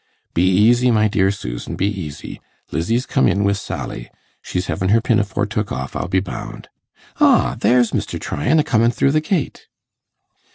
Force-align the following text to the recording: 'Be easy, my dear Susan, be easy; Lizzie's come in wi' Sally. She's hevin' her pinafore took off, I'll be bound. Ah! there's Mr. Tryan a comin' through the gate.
'Be 0.33 0.41
easy, 0.41 0.89
my 0.89 1.07
dear 1.07 1.29
Susan, 1.29 1.75
be 1.75 1.85
easy; 1.85 2.41
Lizzie's 2.71 3.05
come 3.05 3.27
in 3.27 3.43
wi' 3.43 3.51
Sally. 3.53 4.09
She's 4.41 4.65
hevin' 4.65 4.89
her 4.89 4.99
pinafore 4.99 5.45
took 5.45 5.71
off, 5.71 5.95
I'll 5.95 6.07
be 6.07 6.19
bound. 6.19 6.69
Ah! 7.19 7.55
there's 7.59 7.91
Mr. 7.91 8.19
Tryan 8.19 8.57
a 8.57 8.63
comin' 8.63 8.89
through 8.89 9.11
the 9.11 9.21
gate. 9.21 9.67